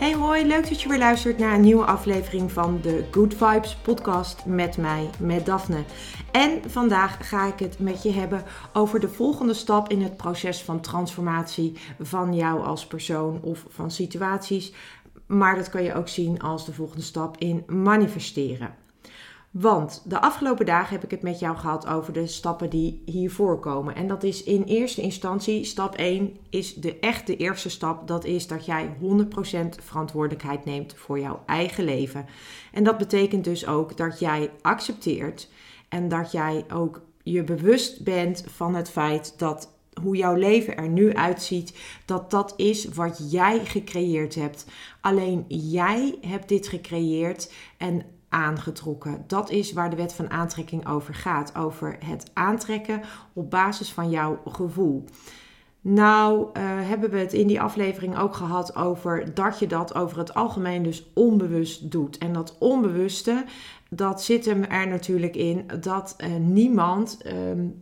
Hey 0.00 0.14
hoi, 0.14 0.46
leuk 0.46 0.68
dat 0.68 0.82
je 0.82 0.88
weer 0.88 0.98
luistert 0.98 1.38
naar 1.38 1.54
een 1.54 1.60
nieuwe 1.60 1.84
aflevering 1.84 2.52
van 2.52 2.78
de 2.82 3.04
Good 3.10 3.34
Vibes 3.34 3.76
podcast 3.76 4.46
met 4.46 4.76
mij, 4.76 5.10
met 5.18 5.46
Daphne. 5.46 5.84
En 6.32 6.70
vandaag 6.70 7.28
ga 7.28 7.46
ik 7.46 7.58
het 7.58 7.78
met 7.78 8.02
je 8.02 8.12
hebben 8.12 8.44
over 8.72 9.00
de 9.00 9.08
volgende 9.08 9.54
stap 9.54 9.88
in 9.88 10.02
het 10.02 10.16
proces 10.16 10.62
van 10.62 10.80
transformatie 10.80 11.76
van 11.98 12.34
jou 12.34 12.64
als 12.64 12.86
persoon 12.86 13.40
of 13.42 13.64
van 13.68 13.90
situaties. 13.90 14.72
Maar 15.26 15.56
dat 15.56 15.68
kan 15.68 15.82
je 15.82 15.94
ook 15.94 16.08
zien 16.08 16.40
als 16.40 16.66
de 16.66 16.72
volgende 16.72 17.02
stap 17.02 17.36
in 17.38 17.64
manifesteren. 17.66 18.74
Want 19.50 20.02
de 20.04 20.20
afgelopen 20.20 20.66
dagen 20.66 20.92
heb 20.92 21.04
ik 21.04 21.10
het 21.10 21.22
met 21.22 21.38
jou 21.38 21.56
gehad 21.56 21.86
over 21.86 22.12
de 22.12 22.26
stappen 22.26 22.70
die 22.70 23.02
hiervoor 23.04 23.58
komen. 23.60 23.94
En 23.94 24.06
dat 24.06 24.22
is 24.22 24.42
in 24.42 24.62
eerste 24.62 25.00
instantie, 25.00 25.64
stap 25.64 25.94
1 25.94 26.36
is 26.50 26.74
de 26.74 26.98
echte 26.98 27.36
eerste 27.36 27.68
stap. 27.68 28.08
Dat 28.08 28.24
is 28.24 28.46
dat 28.46 28.66
jij 28.66 28.96
100% 29.00 29.82
verantwoordelijkheid 29.82 30.64
neemt 30.64 30.94
voor 30.96 31.18
jouw 31.18 31.42
eigen 31.46 31.84
leven. 31.84 32.26
En 32.72 32.84
dat 32.84 32.98
betekent 32.98 33.44
dus 33.44 33.66
ook 33.66 33.96
dat 33.96 34.18
jij 34.18 34.50
accepteert 34.60 35.48
en 35.88 36.08
dat 36.08 36.32
jij 36.32 36.64
ook 36.72 37.02
je 37.22 37.44
bewust 37.44 38.04
bent 38.04 38.44
van 38.46 38.74
het 38.74 38.90
feit 38.90 39.38
dat 39.38 39.72
hoe 40.02 40.16
jouw 40.16 40.34
leven 40.34 40.76
er 40.76 40.88
nu 40.88 41.14
uitziet, 41.14 41.78
dat 42.04 42.30
dat 42.30 42.54
is 42.56 42.84
wat 42.84 43.30
jij 43.30 43.64
gecreëerd 43.64 44.34
hebt. 44.34 44.66
Alleen 45.00 45.44
jij 45.48 46.18
hebt 46.20 46.48
dit 46.48 46.68
gecreëerd 46.68 47.52
en 47.76 48.02
aangetrokken. 48.30 49.24
Dat 49.26 49.50
is 49.50 49.72
waar 49.72 49.90
de 49.90 49.96
wet 49.96 50.12
van 50.12 50.30
aantrekking 50.30 50.88
over 50.88 51.14
gaat. 51.14 51.56
Over 51.56 51.96
het 52.04 52.30
aantrekken 52.32 53.00
op 53.32 53.50
basis 53.50 53.92
van 53.92 54.10
jouw 54.10 54.40
gevoel. 54.44 55.04
Nou, 55.82 56.40
uh, 56.40 56.62
hebben 56.62 57.10
we 57.10 57.18
het 57.18 57.32
in 57.32 57.46
die 57.46 57.60
aflevering 57.60 58.18
ook 58.18 58.34
gehad 58.34 58.76
over 58.76 59.34
dat 59.34 59.58
je 59.58 59.66
dat 59.66 59.94
over 59.94 60.18
het 60.18 60.34
algemeen 60.34 60.82
dus 60.82 61.10
onbewust 61.14 61.90
doet. 61.90 62.18
En 62.18 62.32
dat 62.32 62.56
onbewuste, 62.58 63.44
dat 63.88 64.22
zit 64.22 64.44
hem 64.44 64.64
er 64.64 64.88
natuurlijk 64.88 65.36
in 65.36 65.66
dat 65.80 66.16
uh, 66.18 66.34
niemand 66.36 67.18
uh, 67.26 67.32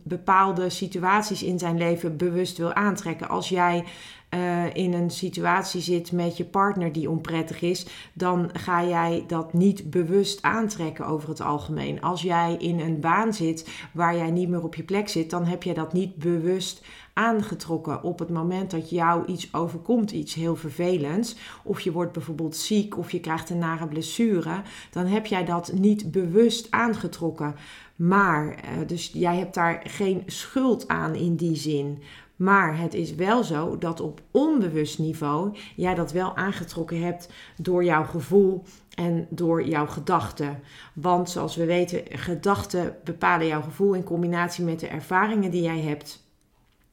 bepaalde 0.03 0.69
situaties 0.69 1.43
in 1.43 1.59
zijn 1.59 1.77
leven 1.77 2.17
bewust 2.17 2.57
wil 2.57 2.73
aantrekken. 2.73 3.29
Als 3.29 3.49
jij 3.49 3.83
uh, 4.33 4.73
in 4.73 4.93
een 4.93 5.09
situatie 5.09 5.81
zit 5.81 6.11
met 6.11 6.37
je 6.37 6.45
partner 6.45 6.91
die 6.91 7.09
onprettig 7.09 7.61
is, 7.61 7.85
dan 8.13 8.49
ga 8.53 8.85
jij 8.85 9.23
dat 9.27 9.53
niet 9.53 9.89
bewust 9.89 10.41
aantrekken 10.41 11.05
over 11.05 11.29
het 11.29 11.41
algemeen. 11.41 12.01
Als 12.01 12.21
jij 12.21 12.55
in 12.59 12.79
een 12.79 12.99
baan 12.99 13.33
zit 13.33 13.69
waar 13.93 14.15
jij 14.15 14.31
niet 14.31 14.49
meer 14.49 14.63
op 14.63 14.75
je 14.75 14.83
plek 14.83 15.09
zit, 15.09 15.29
dan 15.29 15.45
heb 15.45 15.63
jij 15.63 15.73
dat 15.73 15.93
niet 15.93 16.15
bewust 16.15 16.81
aangetrokken 17.13 18.03
op 18.03 18.19
het 18.19 18.29
moment 18.29 18.71
dat 18.71 18.89
jou 18.89 19.25
iets 19.25 19.53
overkomt, 19.53 20.11
iets 20.11 20.33
heel 20.33 20.55
vervelends, 20.55 21.35
of 21.63 21.79
je 21.79 21.91
wordt 21.91 22.11
bijvoorbeeld 22.11 22.55
ziek 22.55 22.97
of 22.97 23.11
je 23.11 23.19
krijgt 23.19 23.49
een 23.49 23.57
nare 23.57 23.87
blessure, 23.87 24.61
dan 24.91 25.05
heb 25.05 25.25
jij 25.25 25.45
dat 25.45 25.71
niet 25.73 26.11
bewust 26.11 26.71
aangetrokken. 26.71 27.55
Maar, 27.95 28.47
uh, 28.47 28.87
dus 28.87 29.11
jij 29.13 29.37
hebt 29.37 29.53
daar 29.53 29.81
geen 29.83 30.23
schuld 30.25 30.87
aan 30.87 31.15
in 31.15 31.35
die 31.35 31.55
zin. 31.55 32.01
Maar 32.39 32.77
het 32.77 32.93
is 32.93 33.15
wel 33.15 33.43
zo 33.43 33.77
dat 33.77 33.99
op 33.99 34.21
onbewust 34.31 34.99
niveau 34.99 35.57
jij 35.75 35.95
dat 35.95 36.11
wel 36.11 36.35
aangetrokken 36.35 37.01
hebt 37.01 37.29
door 37.57 37.83
jouw 37.83 38.03
gevoel 38.03 38.63
en 38.95 39.27
door 39.29 39.63
jouw 39.65 39.87
gedachten. 39.87 40.59
Want 40.93 41.29
zoals 41.29 41.55
we 41.55 41.65
weten, 41.65 42.03
gedachten 42.09 42.95
bepalen 43.03 43.47
jouw 43.47 43.61
gevoel 43.61 43.93
in 43.93 44.03
combinatie 44.03 44.63
met 44.63 44.79
de 44.79 44.87
ervaringen 44.87 45.51
die 45.51 45.61
jij 45.61 45.79
hebt. 45.79 46.28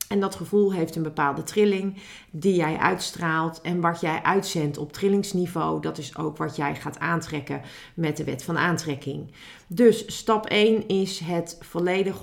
En 0.09 0.21
dat 0.21 0.35
gevoel 0.35 0.73
heeft 0.73 0.97
een 0.97 1.03
bepaalde 1.03 1.43
trilling 1.43 1.97
die 2.31 2.55
jij 2.55 2.77
uitstraalt. 2.77 3.61
En 3.61 3.81
wat 3.81 4.01
jij 4.01 4.23
uitzendt 4.23 4.79
op 4.79 4.93
trillingsniveau, 4.93 5.81
dat 5.81 5.99
is 5.99 6.17
ook 6.17 6.37
wat 6.37 6.57
jij 6.57 6.75
gaat 6.75 6.99
aantrekken 6.99 7.61
met 7.95 8.17
de 8.17 8.25
wet 8.25 8.43
van 8.43 8.59
aantrekking. 8.59 9.31
Dus 9.67 10.17
stap 10.17 10.47
1 10.47 10.89
is 10.89 11.19
het 11.19 11.59
volledig 11.61 12.23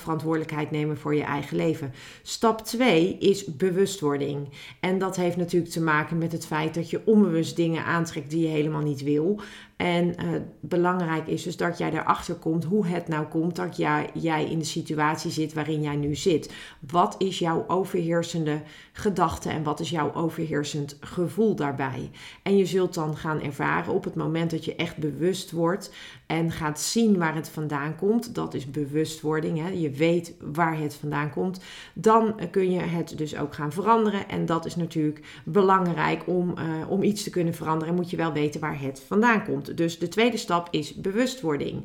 verantwoordelijkheid 0.00 0.70
nemen 0.70 0.98
voor 0.98 1.14
je 1.14 1.22
eigen 1.22 1.56
leven. 1.56 1.92
Stap 2.22 2.64
2 2.64 3.18
is 3.18 3.56
bewustwording. 3.56 4.48
En 4.80 4.98
dat 4.98 5.16
heeft 5.16 5.36
natuurlijk 5.36 5.72
te 5.72 5.82
maken 5.82 6.18
met 6.18 6.32
het 6.32 6.46
feit 6.46 6.74
dat 6.74 6.90
je 6.90 7.02
onbewust 7.04 7.56
dingen 7.56 7.84
aantrekt 7.84 8.30
die 8.30 8.42
je 8.42 8.48
helemaal 8.48 8.82
niet 8.82 9.02
wil. 9.02 9.40
En 9.80 10.06
uh, 10.06 10.28
belangrijk 10.60 11.26
is 11.26 11.42
dus 11.42 11.56
dat 11.56 11.78
jij 11.78 11.92
erachter 11.92 12.34
komt 12.34 12.64
hoe 12.64 12.86
het 12.86 13.08
nou 13.08 13.26
komt 13.26 13.56
dat 13.56 13.76
jij, 13.76 14.10
jij 14.14 14.44
in 14.44 14.58
de 14.58 14.64
situatie 14.64 15.30
zit 15.30 15.52
waarin 15.52 15.82
jij 15.82 15.96
nu 15.96 16.14
zit. 16.14 16.52
Wat 16.90 17.14
is 17.18 17.38
jouw 17.38 17.64
overheersende 17.66 18.62
gedachte 18.92 19.48
en 19.48 19.62
wat 19.62 19.80
is 19.80 19.90
jouw 19.90 20.14
overheersend 20.14 20.96
gevoel 21.00 21.54
daarbij? 21.54 22.10
En 22.42 22.56
je 22.56 22.66
zult 22.66 22.94
dan 22.94 23.16
gaan 23.16 23.42
ervaren 23.42 23.94
op 23.94 24.04
het 24.04 24.14
moment 24.14 24.50
dat 24.50 24.64
je 24.64 24.74
echt 24.74 24.96
bewust 24.96 25.50
wordt 25.50 25.92
en 26.30 26.50
gaat 26.50 26.80
zien 26.80 27.18
waar 27.18 27.34
het 27.34 27.48
vandaan 27.48 27.96
komt. 27.96 28.34
Dat 28.34 28.54
is 28.54 28.70
bewustwording. 28.70 29.58
Hè? 29.58 29.68
Je 29.68 29.90
weet 29.90 30.34
waar 30.40 30.78
het 30.78 30.94
vandaan 30.94 31.30
komt. 31.30 31.60
Dan 31.94 32.34
kun 32.50 32.70
je 32.70 32.80
het 32.80 33.18
dus 33.18 33.36
ook 33.36 33.54
gaan 33.54 33.72
veranderen. 33.72 34.28
En 34.28 34.46
dat 34.46 34.66
is 34.66 34.76
natuurlijk 34.76 35.20
belangrijk 35.44 36.22
om, 36.26 36.54
uh, 36.58 36.90
om 36.90 37.02
iets 37.02 37.22
te 37.22 37.30
kunnen 37.30 37.54
veranderen. 37.54 37.94
Moet 37.94 38.10
je 38.10 38.16
wel 38.16 38.32
weten 38.32 38.60
waar 38.60 38.80
het 38.80 39.02
vandaan 39.06 39.44
komt. 39.44 39.76
Dus 39.76 39.98
de 39.98 40.08
tweede 40.08 40.36
stap 40.36 40.68
is 40.70 40.94
bewustwording. 40.94 41.82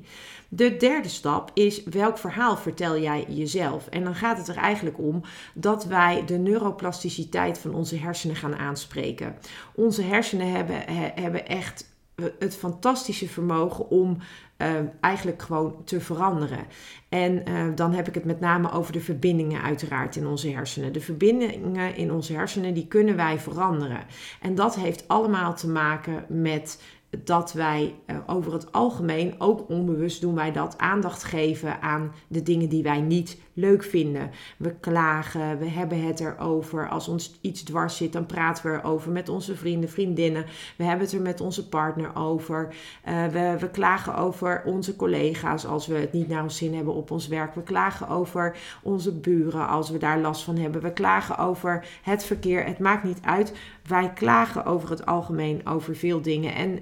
De 0.49 0.77
derde 0.77 1.09
stap 1.09 1.51
is 1.53 1.83
welk 1.83 2.17
verhaal 2.17 2.57
vertel 2.57 2.99
jij 2.99 3.25
jezelf? 3.29 3.87
En 3.87 4.03
dan 4.03 4.15
gaat 4.15 4.37
het 4.37 4.47
er 4.47 4.57
eigenlijk 4.57 4.97
om 4.99 5.21
dat 5.53 5.85
wij 5.85 6.25
de 6.25 6.37
neuroplasticiteit 6.37 7.57
van 7.57 7.73
onze 7.73 7.97
hersenen 7.97 8.35
gaan 8.35 8.55
aanspreken. 8.55 9.35
Onze 9.75 10.01
hersenen 10.01 10.51
hebben, 10.51 10.81
hebben 11.15 11.47
echt 11.47 11.93
het 12.39 12.55
fantastische 12.55 13.27
vermogen 13.27 13.89
om 13.89 14.17
uh, 14.57 14.67
eigenlijk 14.99 15.41
gewoon 15.41 15.75
te 15.83 16.01
veranderen. 16.01 16.65
En 17.09 17.49
uh, 17.49 17.65
dan 17.75 17.93
heb 17.93 18.07
ik 18.07 18.13
het 18.13 18.25
met 18.25 18.39
name 18.39 18.71
over 18.71 18.93
de 18.93 18.99
verbindingen 18.99 19.61
uiteraard 19.61 20.15
in 20.15 20.27
onze 20.27 20.49
hersenen. 20.49 20.93
De 20.93 21.01
verbindingen 21.01 21.95
in 21.95 22.11
onze 22.11 22.33
hersenen 22.33 22.73
die 22.73 22.87
kunnen 22.87 23.15
wij 23.15 23.39
veranderen. 23.39 24.03
En 24.41 24.55
dat 24.55 24.75
heeft 24.75 25.07
allemaal 25.07 25.55
te 25.55 25.69
maken 25.69 26.25
met 26.27 26.81
dat 27.23 27.53
wij 27.53 27.95
uh, 28.07 28.17
over 28.25 28.53
het 28.53 28.71
algemeen, 28.71 29.35
ook 29.37 29.69
onbewust 29.69 30.21
doen 30.21 30.35
wij 30.35 30.51
dat, 30.51 30.77
aandacht 30.77 31.23
geven 31.23 31.81
aan 31.81 32.11
de 32.27 32.43
dingen 32.43 32.69
die 32.69 32.83
wij 32.83 33.01
niet 33.01 33.37
leuk 33.55 33.83
vinden. 33.83 34.31
We 34.57 34.75
klagen, 34.79 35.57
we 35.57 35.69
hebben 35.69 36.05
het 36.05 36.19
erover. 36.19 36.89
Als 36.89 37.07
ons 37.07 37.37
iets 37.41 37.63
dwars 37.63 37.97
zit, 37.97 38.13
dan 38.13 38.25
praten 38.25 38.71
we 38.71 38.77
erover 38.77 39.11
met 39.11 39.29
onze 39.29 39.55
vrienden, 39.55 39.89
vriendinnen. 39.89 40.45
We 40.77 40.83
hebben 40.83 41.05
het 41.05 41.15
er 41.15 41.21
met 41.21 41.41
onze 41.41 41.69
partner 41.69 42.15
over. 42.15 42.75
Uh, 43.07 43.25
we, 43.25 43.55
we 43.59 43.69
klagen 43.69 44.15
over 44.15 44.63
onze 44.65 44.95
collega's 44.95 45.65
als 45.65 45.87
we 45.87 45.95
het 45.95 46.13
niet 46.13 46.27
naar 46.27 46.43
ons 46.43 46.57
zin 46.57 46.75
hebben 46.75 46.93
op 46.93 47.11
ons 47.11 47.27
werk. 47.27 47.55
We 47.55 47.63
klagen 47.63 48.07
over 48.07 48.57
onze 48.83 49.11
buren 49.11 49.67
als 49.67 49.89
we 49.89 49.97
daar 49.97 50.19
last 50.19 50.43
van 50.43 50.57
hebben. 50.57 50.81
We 50.81 50.93
klagen 50.93 51.37
over 51.37 51.85
het 52.01 52.23
verkeer. 52.25 52.65
Het 52.65 52.79
maakt 52.79 53.03
niet 53.03 53.19
uit. 53.21 53.53
Wij 53.87 54.13
klagen 54.13 54.65
over 54.65 54.89
het 54.89 55.05
algemeen 55.05 55.67
over 55.67 55.95
veel 55.95 56.21
dingen. 56.21 56.55
En 56.55 56.79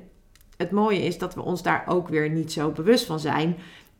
het 0.57 0.71
mooie 0.71 1.03
is 1.03 1.17
dat 1.17 1.35
we 1.35 1.41
ons 1.41 1.63
daar 1.63 1.83
ook 1.87 2.07
weer 2.07 2.29
niet 2.29 2.51
zo 2.51 2.69
bewust 2.69 3.05
van 3.05 3.19
zijn. 3.19 3.55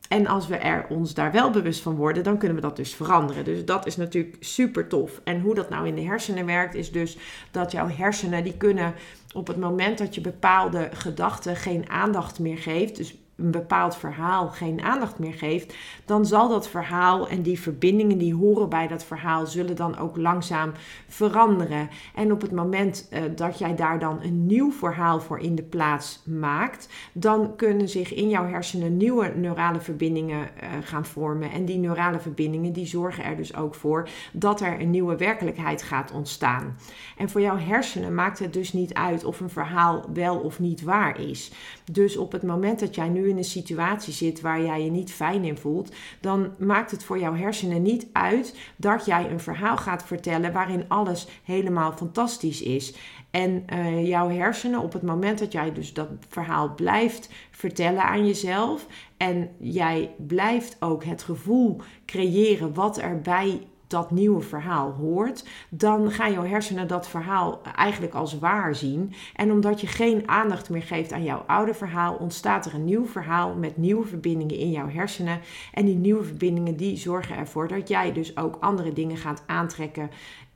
En 0.08 0.26
als 0.26 0.46
we 0.46 0.56
er 0.56 0.86
ons 0.88 1.14
daar 1.14 1.32
wel 1.32 1.50
bewust 1.50 1.80
van 1.80 1.96
worden, 1.96 2.22
dan 2.22 2.38
kunnen 2.38 2.56
we 2.56 2.62
dat 2.62 2.76
dus 2.76 2.94
veranderen. 2.94 3.44
Dus 3.44 3.64
dat 3.64 3.86
is 3.86 3.96
natuurlijk 3.96 4.36
super 4.40 4.86
tof. 4.86 5.20
En 5.24 5.40
hoe 5.40 5.54
dat 5.54 5.70
nou 5.70 5.86
in 5.86 5.94
de 5.94 6.02
hersenen 6.02 6.46
werkt, 6.46 6.74
is 6.74 6.92
dus 6.92 7.16
dat 7.50 7.72
jouw 7.72 7.88
hersenen 7.88 8.44
die 8.44 8.56
kunnen 8.56 8.94
op 9.32 9.46
het 9.46 9.56
moment 9.56 9.98
dat 9.98 10.14
je 10.14 10.20
bepaalde 10.20 10.88
gedachten 10.92 11.56
geen 11.56 11.90
aandacht 11.90 12.38
meer 12.38 12.58
geeft, 12.58 12.96
dus 12.96 13.14
een 13.36 13.50
bepaald 13.50 13.96
verhaal 13.96 14.48
geen 14.48 14.82
aandacht 14.82 15.18
meer 15.18 15.32
geeft, 15.32 15.74
dan 16.04 16.26
zal 16.26 16.48
dat 16.48 16.68
verhaal 16.68 17.28
en 17.28 17.42
die 17.42 17.60
verbindingen 17.60 18.18
die 18.18 18.34
horen 18.34 18.68
bij 18.68 18.88
dat 18.88 19.04
verhaal 19.04 19.46
zullen 19.46 19.76
dan 19.76 19.98
ook 19.98 20.16
langzaam 20.16 20.72
veranderen. 21.08 21.88
En 22.14 22.32
op 22.32 22.40
het 22.40 22.52
moment 22.52 23.08
uh, 23.12 23.20
dat 23.36 23.58
jij 23.58 23.74
daar 23.74 23.98
dan 23.98 24.22
een 24.22 24.46
nieuw 24.46 24.72
verhaal 24.72 25.20
voor 25.20 25.38
in 25.38 25.54
de 25.54 25.62
plaats 25.62 26.22
maakt, 26.24 26.88
dan 27.12 27.56
kunnen 27.56 27.88
zich 27.88 28.14
in 28.14 28.28
jouw 28.28 28.46
hersenen 28.46 28.96
nieuwe 28.96 29.32
neurale 29.36 29.80
verbindingen 29.80 30.38
uh, 30.38 30.68
gaan 30.82 31.06
vormen. 31.06 31.50
En 31.50 31.64
die 31.64 31.78
neurale 31.78 32.18
verbindingen 32.18 32.72
die 32.72 32.86
zorgen 32.86 33.24
er 33.24 33.36
dus 33.36 33.56
ook 33.56 33.74
voor 33.74 34.08
dat 34.32 34.60
er 34.60 34.80
een 34.80 34.90
nieuwe 34.90 35.16
werkelijkheid 35.16 35.82
gaat 35.82 36.12
ontstaan. 36.12 36.76
En 37.16 37.30
voor 37.30 37.40
jouw 37.40 37.58
hersenen 37.58 38.14
maakt 38.14 38.38
het 38.38 38.52
dus 38.52 38.72
niet 38.72 38.94
uit 38.94 39.24
of 39.24 39.40
een 39.40 39.50
verhaal 39.50 40.04
wel 40.12 40.36
of 40.36 40.60
niet 40.60 40.82
waar 40.82 41.20
is. 41.20 41.52
Dus 41.92 42.16
op 42.16 42.32
het 42.32 42.42
moment 42.42 42.80
dat 42.80 42.94
jij 42.94 43.08
nu 43.08 43.23
in 43.26 43.36
een 43.36 43.44
situatie 43.44 44.12
zit 44.12 44.40
waar 44.40 44.62
jij 44.62 44.84
je 44.84 44.90
niet 44.90 45.12
fijn 45.12 45.44
in 45.44 45.56
voelt, 45.56 45.94
dan 46.20 46.52
maakt 46.58 46.90
het 46.90 47.04
voor 47.04 47.18
jouw 47.18 47.34
hersenen 47.34 47.82
niet 47.82 48.06
uit 48.12 48.58
dat 48.76 49.04
jij 49.04 49.30
een 49.30 49.40
verhaal 49.40 49.76
gaat 49.76 50.04
vertellen 50.04 50.52
waarin 50.52 50.84
alles 50.88 51.28
helemaal 51.44 51.92
fantastisch 51.92 52.62
is. 52.62 52.94
En 53.30 53.64
uh, 53.72 54.06
jouw 54.06 54.28
hersenen, 54.28 54.80
op 54.80 54.92
het 54.92 55.02
moment 55.02 55.38
dat 55.38 55.52
jij 55.52 55.72
dus 55.72 55.92
dat 55.92 56.08
verhaal 56.28 56.74
blijft 56.74 57.28
vertellen 57.50 58.04
aan 58.04 58.26
jezelf 58.26 58.86
en 59.16 59.50
jij 59.58 60.14
blijft 60.26 60.76
ook 60.80 61.04
het 61.04 61.22
gevoel 61.22 61.80
creëren 62.06 62.74
wat 62.74 62.98
erbij 62.98 63.60
dat 63.94 64.10
nieuwe 64.10 64.40
verhaal 64.40 64.90
hoort, 64.90 65.44
dan 65.68 66.10
gaan 66.10 66.32
jouw 66.32 66.44
hersenen 66.44 66.88
dat 66.88 67.08
verhaal 67.08 67.60
eigenlijk 67.76 68.14
als 68.14 68.38
waar 68.38 68.74
zien. 68.74 69.12
En 69.34 69.52
omdat 69.52 69.80
je 69.80 69.86
geen 69.86 70.28
aandacht 70.28 70.70
meer 70.70 70.82
geeft 70.82 71.12
aan 71.12 71.24
jouw 71.24 71.44
oude 71.46 71.74
verhaal, 71.74 72.14
ontstaat 72.14 72.66
er 72.66 72.74
een 72.74 72.84
nieuw 72.84 73.06
verhaal 73.06 73.54
met 73.54 73.76
nieuwe 73.76 74.06
verbindingen 74.06 74.56
in 74.56 74.70
jouw 74.70 74.88
hersenen. 74.88 75.40
En 75.72 75.84
die 75.84 75.96
nieuwe 75.96 76.24
verbindingen 76.24 76.76
die 76.76 76.96
zorgen 76.96 77.36
ervoor 77.36 77.68
dat 77.68 77.88
jij 77.88 78.12
dus 78.12 78.36
ook 78.36 78.56
andere 78.60 78.92
dingen 78.92 79.16
gaat 79.16 79.42
aantrekken. 79.46 80.10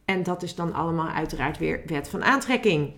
En 0.04 0.22
dat 0.22 0.42
is 0.42 0.54
dan 0.54 0.72
allemaal 0.72 1.08
uiteraard 1.08 1.58
weer 1.58 1.82
wet 1.86 2.08
van 2.08 2.24
aantrekking 2.24 2.92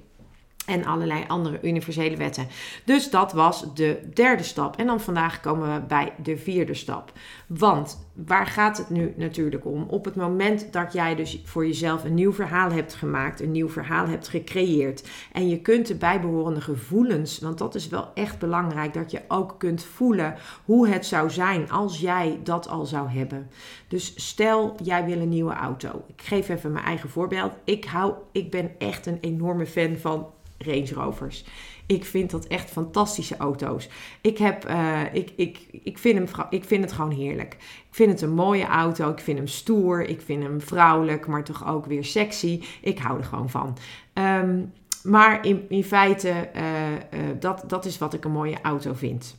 en 0.70 0.84
allerlei 0.84 1.24
andere 1.26 1.58
universele 1.62 2.16
wetten. 2.16 2.46
Dus 2.84 3.10
dat 3.10 3.32
was 3.32 3.74
de 3.74 4.00
derde 4.14 4.42
stap. 4.42 4.76
En 4.76 4.86
dan 4.86 5.00
vandaag 5.00 5.40
komen 5.40 5.74
we 5.74 5.80
bij 5.86 6.12
de 6.22 6.36
vierde 6.36 6.74
stap. 6.74 7.12
Want 7.46 8.08
waar 8.26 8.46
gaat 8.46 8.78
het 8.78 8.90
nu 8.90 9.14
natuurlijk 9.16 9.64
om? 9.64 9.82
Op 9.88 10.04
het 10.04 10.14
moment 10.16 10.72
dat 10.72 10.92
jij 10.92 11.14
dus 11.14 11.40
voor 11.44 11.66
jezelf 11.66 12.04
een 12.04 12.14
nieuw 12.14 12.32
verhaal 12.32 12.70
hebt 12.70 12.94
gemaakt, 12.94 13.40
een 13.40 13.50
nieuw 13.50 13.68
verhaal 13.68 14.06
hebt 14.06 14.28
gecreëerd 14.28 15.08
en 15.32 15.48
je 15.48 15.60
kunt 15.60 15.86
de 15.86 15.94
bijbehorende 15.94 16.60
gevoelens, 16.60 17.38
want 17.38 17.58
dat 17.58 17.74
is 17.74 17.88
wel 17.88 18.10
echt 18.14 18.38
belangrijk, 18.38 18.94
dat 18.94 19.10
je 19.10 19.20
ook 19.28 19.54
kunt 19.58 19.84
voelen 19.84 20.34
hoe 20.64 20.88
het 20.88 21.06
zou 21.06 21.30
zijn 21.30 21.70
als 21.70 22.00
jij 22.00 22.40
dat 22.42 22.68
al 22.68 22.86
zou 22.86 23.08
hebben. 23.08 23.50
Dus 23.88 24.12
stel 24.16 24.74
jij 24.82 25.04
wil 25.04 25.20
een 25.20 25.28
nieuwe 25.28 25.54
auto. 25.54 26.04
Ik 26.06 26.22
geef 26.22 26.48
even 26.48 26.72
mijn 26.72 26.84
eigen 26.84 27.08
voorbeeld. 27.08 27.52
Ik 27.64 27.84
hou, 27.84 28.14
ik 28.32 28.50
ben 28.50 28.70
echt 28.78 29.06
een 29.06 29.18
enorme 29.20 29.66
fan 29.66 29.96
van 29.96 30.26
Range 30.64 30.94
Rovers. 30.94 31.44
Ik 31.86 32.04
vind 32.04 32.30
dat 32.30 32.46
echt 32.46 32.70
fantastische 32.70 33.36
auto's. 33.36 33.88
Ik, 34.20 34.38
heb, 34.38 34.68
uh, 34.68 35.00
ik, 35.12 35.32
ik, 35.36 35.58
ik, 35.82 35.98
vind 35.98 36.18
hem, 36.18 36.46
ik 36.50 36.64
vind 36.64 36.84
het 36.84 36.92
gewoon 36.92 37.10
heerlijk. 37.10 37.54
Ik 37.88 37.94
vind 37.96 38.10
het 38.10 38.20
een 38.20 38.34
mooie 38.34 38.66
auto. 38.66 39.10
Ik 39.10 39.18
vind 39.18 39.38
hem 39.38 39.46
stoer. 39.46 40.02
Ik 40.02 40.20
vind 40.20 40.42
hem 40.42 40.60
vrouwelijk, 40.60 41.26
maar 41.26 41.44
toch 41.44 41.68
ook 41.68 41.86
weer 41.86 42.04
sexy. 42.04 42.62
Ik 42.80 42.98
hou 42.98 43.18
er 43.18 43.24
gewoon 43.24 43.50
van. 43.50 43.76
Um, 44.14 44.72
maar 45.02 45.46
in, 45.46 45.64
in 45.68 45.84
feite, 45.84 46.48
uh, 46.56 46.92
uh, 46.92 46.98
dat, 47.38 47.64
dat 47.66 47.84
is 47.84 47.98
wat 47.98 48.14
ik 48.14 48.24
een 48.24 48.30
mooie 48.30 48.60
auto 48.62 48.92
vind. 48.94 49.36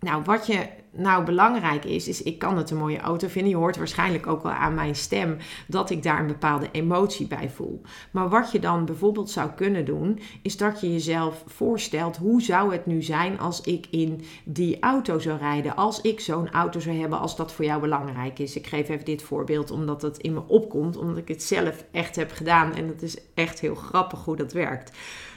Nou, 0.00 0.22
wat 0.22 0.46
je 0.46 0.66
nou 0.92 1.24
belangrijk 1.24 1.84
is, 1.84 2.08
is 2.08 2.22
ik 2.22 2.38
kan 2.38 2.56
het 2.56 2.70
een 2.70 2.76
mooie 2.76 3.00
auto 3.00 3.28
vinden. 3.28 3.50
Je 3.50 3.56
hoort 3.56 3.76
waarschijnlijk 3.76 4.26
ook 4.26 4.42
wel 4.42 4.52
aan 4.52 4.74
mijn 4.74 4.94
stem 4.94 5.36
dat 5.66 5.90
ik 5.90 6.02
daar 6.02 6.20
een 6.20 6.26
bepaalde 6.26 6.68
emotie 6.72 7.26
bij 7.26 7.50
voel. 7.50 7.80
Maar 8.10 8.28
wat 8.28 8.52
je 8.52 8.58
dan 8.58 8.84
bijvoorbeeld 8.84 9.30
zou 9.30 9.50
kunnen 9.50 9.84
doen, 9.84 10.20
is 10.42 10.56
dat 10.56 10.80
je 10.80 10.92
jezelf 10.92 11.42
voorstelt: 11.46 12.16
hoe 12.16 12.42
zou 12.42 12.72
het 12.72 12.86
nu 12.86 13.02
zijn 13.02 13.38
als 13.38 13.60
ik 13.60 13.86
in 13.90 14.24
die 14.44 14.80
auto 14.80 15.18
zou 15.18 15.38
rijden? 15.38 15.76
Als 15.76 16.00
ik 16.00 16.20
zo'n 16.20 16.50
auto 16.50 16.80
zou 16.80 16.98
hebben, 16.98 17.18
als 17.18 17.36
dat 17.36 17.52
voor 17.52 17.64
jou 17.64 17.80
belangrijk 17.80 18.38
is. 18.38 18.56
Ik 18.56 18.66
geef 18.66 18.88
even 18.88 19.04
dit 19.04 19.22
voorbeeld 19.22 19.70
omdat 19.70 20.02
het 20.02 20.18
in 20.18 20.34
me 20.34 20.42
opkomt, 20.46 20.96
omdat 20.96 21.16
ik 21.16 21.28
het 21.28 21.42
zelf 21.42 21.84
echt 21.90 22.16
heb 22.16 22.32
gedaan. 22.32 22.74
En 22.74 22.88
het 22.88 23.02
is 23.02 23.16
echt 23.34 23.60
heel 23.60 23.74
grappig 23.74 24.24
hoe 24.24 24.36
dat 24.36 24.52
werkt. 24.52 24.96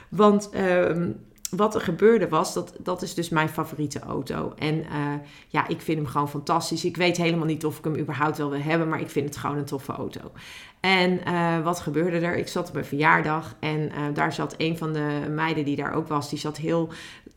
Want. 0.09 0.49
Uh, 0.53 1.07
wat 1.51 1.75
er 1.75 1.81
gebeurde 1.81 2.29
was, 2.29 2.53
dat, 2.53 2.73
dat 2.79 3.01
is 3.01 3.13
dus 3.13 3.29
mijn 3.29 3.49
favoriete 3.49 3.99
auto. 3.99 4.53
En 4.57 4.75
uh, 4.75 4.85
ja, 5.47 5.67
ik 5.67 5.81
vind 5.81 5.97
hem 5.97 6.07
gewoon 6.07 6.29
fantastisch. 6.29 6.85
Ik 6.85 6.97
weet 6.97 7.17
helemaal 7.17 7.45
niet 7.45 7.65
of 7.65 7.77
ik 7.77 7.83
hem 7.83 7.97
überhaupt 7.97 8.37
wel 8.37 8.49
wil 8.49 8.61
hebben, 8.61 8.89
maar 8.89 9.01
ik 9.01 9.09
vind 9.09 9.25
het 9.25 9.37
gewoon 9.37 9.57
een 9.57 9.65
toffe 9.65 9.91
auto. 9.91 10.31
En 10.79 11.19
uh, 11.27 11.63
wat 11.63 11.79
gebeurde 11.79 12.19
er? 12.19 12.37
Ik 12.37 12.47
zat 12.47 12.69
op 12.69 12.75
een 12.75 12.85
verjaardag 12.85 13.55
en 13.59 13.79
uh, 13.79 13.91
daar 14.13 14.33
zat 14.33 14.55
een 14.57 14.77
van 14.77 14.93
de 14.93 15.27
meiden 15.29 15.65
die 15.65 15.75
daar 15.75 15.93
ook 15.93 16.07
was, 16.07 16.29
die 16.29 16.39
zat 16.39 16.57
heel 16.57 16.89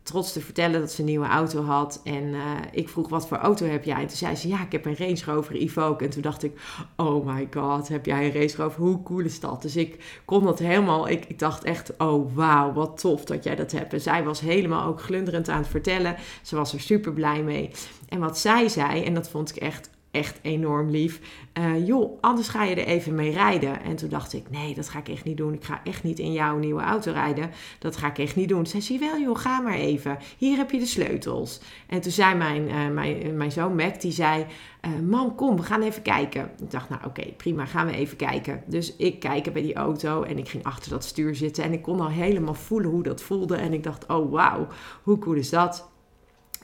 trots 0.02 0.32
te 0.32 0.40
vertellen 0.40 0.80
dat 0.80 0.92
ze 0.92 1.00
een 1.00 1.06
nieuwe 1.06 1.26
auto 1.26 1.62
had. 1.62 2.00
En 2.04 2.34
ik 2.72 2.88
vroeg, 2.88 3.08
wat 3.08 3.28
voor 3.28 3.36
auto 3.36 3.66
heb 3.66 3.84
jij? 3.84 4.00
En 4.00 4.06
toen 4.06 4.16
zei 4.16 4.36
ze, 4.36 4.48
ja, 4.48 4.62
ik 4.62 4.72
heb 4.72 4.84
een 4.84 4.96
Range 4.96 5.20
Rover 5.24 5.54
Evoque. 5.54 6.04
En 6.04 6.10
toen 6.10 6.22
dacht 6.22 6.42
ik, 6.42 6.60
oh 6.96 7.26
my 7.26 7.48
god, 7.54 7.88
heb 7.88 8.06
jij 8.06 8.26
een 8.26 8.32
Range 8.32 8.52
Rover? 8.56 8.80
Hoe 8.80 9.02
cool 9.02 9.20
is 9.20 9.40
dat? 9.40 9.62
Dus 9.62 9.76
ik 9.76 10.22
kon 10.24 10.44
dat 10.44 10.58
helemaal, 10.58 11.08
ik, 11.08 11.24
ik 11.24 11.38
dacht 11.38 11.64
echt, 11.64 11.96
oh 11.98 12.34
wauw, 12.34 12.72
wat 12.72 12.98
tof 13.00 13.24
dat 13.24 13.44
jij 13.44 13.56
dat 13.56 13.72
hebt. 13.72 13.90
Zij 14.04 14.24
was 14.24 14.40
helemaal 14.40 14.86
ook 14.86 15.00
glunderend 15.00 15.48
aan 15.48 15.58
het 15.58 15.68
vertellen. 15.68 16.16
Ze 16.42 16.56
was 16.56 16.72
er 16.72 16.80
super 16.80 17.12
blij 17.12 17.42
mee. 17.42 17.70
En 18.08 18.18
wat 18.18 18.38
zij 18.38 18.68
zei, 18.68 19.04
en 19.04 19.14
dat 19.14 19.28
vond 19.28 19.50
ik 19.50 19.56
echt 19.56 19.90
echt 20.14 20.38
enorm 20.42 20.90
lief. 20.90 21.20
Uh, 21.58 21.86
joh, 21.86 22.18
anders 22.20 22.48
ga 22.48 22.64
je 22.64 22.74
er 22.74 22.86
even 22.86 23.14
mee 23.14 23.30
rijden. 23.30 23.82
En 23.82 23.96
toen 23.96 24.08
dacht 24.08 24.32
ik, 24.32 24.50
nee, 24.50 24.74
dat 24.74 24.88
ga 24.88 24.98
ik 24.98 25.08
echt 25.08 25.24
niet 25.24 25.36
doen. 25.36 25.52
Ik 25.52 25.64
ga 25.64 25.80
echt 25.84 26.02
niet 26.02 26.18
in 26.18 26.32
jouw 26.32 26.58
nieuwe 26.58 26.82
auto 26.82 27.12
rijden. 27.12 27.50
Dat 27.78 27.96
ga 27.96 28.06
ik 28.06 28.18
echt 28.18 28.36
niet 28.36 28.48
doen. 28.48 28.66
Zei 28.66 28.82
ze, 28.82 28.98
wel 28.98 29.20
joh, 29.20 29.38
ga 29.38 29.60
maar 29.60 29.74
even. 29.74 30.18
Hier 30.38 30.56
heb 30.56 30.70
je 30.70 30.78
de 30.78 30.86
sleutels. 30.86 31.60
En 31.86 32.00
toen 32.00 32.12
zei 32.12 32.34
mijn, 32.34 32.68
uh, 32.68 32.88
mijn, 32.88 33.36
mijn 33.36 33.52
zoon 33.52 33.74
Mac, 33.74 34.00
die 34.00 34.12
zei, 34.12 34.46
uh, 34.86 35.08
mam, 35.08 35.34
kom, 35.34 35.56
we 35.56 35.62
gaan 35.62 35.82
even 35.82 36.02
kijken. 36.02 36.50
Ik 36.60 36.70
dacht, 36.70 36.88
nou 36.88 37.04
oké, 37.04 37.24
prima, 37.36 37.66
gaan 37.66 37.86
we 37.86 37.92
even 37.92 38.16
kijken. 38.16 38.62
Dus 38.66 38.96
ik 38.96 39.20
kijk 39.20 39.52
bij 39.52 39.62
die 39.62 39.74
auto 39.74 40.22
en 40.22 40.38
ik 40.38 40.48
ging 40.48 40.64
achter 40.64 40.90
dat 40.90 41.04
stuur 41.04 41.34
zitten. 41.34 41.64
En 41.64 41.72
ik 41.72 41.82
kon 41.82 42.00
al 42.00 42.08
helemaal 42.08 42.54
voelen 42.54 42.90
hoe 42.90 43.02
dat 43.02 43.22
voelde. 43.22 43.56
En 43.56 43.72
ik 43.72 43.82
dacht, 43.82 44.06
oh 44.06 44.32
wauw, 44.32 44.66
hoe 45.02 45.18
cool 45.18 45.36
is 45.36 45.50
dat? 45.50 45.92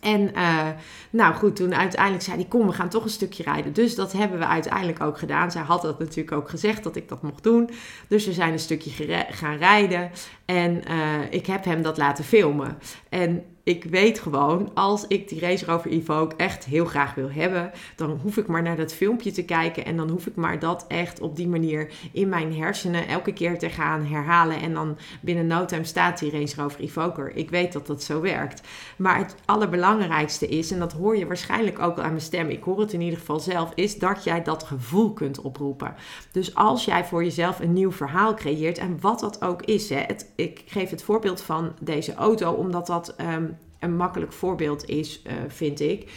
En 0.00 0.30
uh, 0.34 0.68
nou 1.10 1.34
goed, 1.34 1.56
toen 1.56 1.74
uiteindelijk 1.74 2.22
zei 2.22 2.36
hij, 2.36 2.46
kom, 2.48 2.66
we 2.66 2.72
gaan 2.72 2.88
toch 2.88 3.04
een 3.04 3.10
stukje 3.10 3.42
rijden. 3.42 3.72
Dus 3.72 3.94
dat 3.94 4.12
hebben 4.12 4.38
we 4.38 4.46
uiteindelijk 4.46 5.00
ook 5.00 5.18
gedaan. 5.18 5.50
Zij 5.50 5.62
had 5.62 5.82
dat 5.82 5.98
natuurlijk 5.98 6.36
ook 6.36 6.48
gezegd 6.48 6.82
dat 6.82 6.96
ik 6.96 7.08
dat 7.08 7.22
mocht 7.22 7.42
doen. 7.42 7.70
Dus 8.08 8.26
we 8.26 8.32
zijn 8.32 8.52
een 8.52 8.58
stukje 8.58 9.24
gaan 9.30 9.56
rijden. 9.56 10.10
En 10.44 10.82
uh, 10.90 11.30
ik 11.30 11.46
heb 11.46 11.64
hem 11.64 11.82
dat 11.82 11.96
laten 11.96 12.24
filmen. 12.24 12.78
En 13.08 13.44
ik 13.62 13.84
weet 13.84 14.18
gewoon, 14.18 14.70
als 14.74 15.06
ik 15.06 15.28
die 15.28 15.40
Race 15.40 15.64
Rover 15.64 15.90
Evoque 15.90 16.36
echt 16.36 16.64
heel 16.64 16.84
graag 16.84 17.14
wil 17.14 17.30
hebben, 17.30 17.70
dan 17.96 18.20
hoef 18.22 18.36
ik 18.36 18.46
maar 18.46 18.62
naar 18.62 18.76
dat 18.76 18.92
filmpje 18.92 19.32
te 19.32 19.44
kijken 19.44 19.84
en 19.84 19.96
dan 19.96 20.10
hoef 20.10 20.26
ik 20.26 20.34
maar 20.34 20.58
dat 20.58 20.84
echt 20.88 21.20
op 21.20 21.36
die 21.36 21.48
manier 21.48 21.92
in 22.12 22.28
mijn 22.28 22.54
hersenen 22.54 23.08
elke 23.08 23.32
keer 23.32 23.58
te 23.58 23.70
gaan 23.70 24.04
herhalen 24.06 24.60
en 24.60 24.74
dan 24.74 24.98
binnen 25.20 25.46
no 25.46 25.64
time 25.64 25.84
staat 25.84 26.18
die 26.18 26.30
Race 26.30 26.60
Rover 26.60 26.80
Evoque 26.80 27.32
Ik 27.34 27.50
weet 27.50 27.72
dat 27.72 27.86
dat 27.86 28.02
zo 28.02 28.20
werkt. 28.20 28.68
Maar 28.96 29.18
het 29.18 29.34
allerbelangrijkste 29.44 30.48
is, 30.48 30.70
en 30.70 30.78
dat 30.78 30.92
hoor 30.92 31.16
je 31.16 31.26
waarschijnlijk 31.26 31.78
ook 31.78 31.96
al 31.96 32.02
aan 32.02 32.10
mijn 32.10 32.20
stem, 32.20 32.48
ik 32.48 32.62
hoor 32.62 32.80
het 32.80 32.92
in 32.92 33.00
ieder 33.00 33.18
geval 33.18 33.40
zelf, 33.40 33.72
is 33.74 33.98
dat 33.98 34.24
jij 34.24 34.42
dat 34.42 34.62
gevoel 34.62 35.12
kunt 35.12 35.40
oproepen. 35.40 35.94
Dus 36.32 36.54
als 36.54 36.84
jij 36.84 37.04
voor 37.04 37.24
jezelf 37.24 37.60
een 37.60 37.72
nieuw 37.72 37.92
verhaal 37.92 38.34
creëert 38.34 38.78
en 38.78 39.00
wat 39.00 39.20
dat 39.20 39.42
ook 39.42 39.62
is, 39.62 39.88
hè, 39.88 40.00
het, 40.06 40.32
ik 40.36 40.62
geef 40.66 40.90
het 40.90 41.02
voorbeeld 41.02 41.40
van 41.40 41.72
deze 41.80 42.14
auto, 42.14 42.52
omdat 42.52 42.86
dat 42.86 43.14
um, 43.20 43.58
een 43.80 43.96
makkelijk 43.96 44.32
voorbeeld 44.32 44.88
is, 44.88 45.22
uh, 45.26 45.32
vind 45.48 45.80
ik. 45.80 46.10